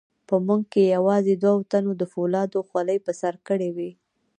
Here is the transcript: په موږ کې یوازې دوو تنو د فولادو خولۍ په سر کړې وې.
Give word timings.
په 0.27 0.35
موږ 0.45 0.61
کې 0.71 0.91
یوازې 0.95 1.33
دوو 1.43 1.59
تنو 1.71 1.91
د 1.97 2.03
فولادو 2.13 2.59
خولۍ 2.67 2.97
په 3.05 3.11
سر 3.21 3.33
کړې 3.47 3.69
وې. 3.75 3.91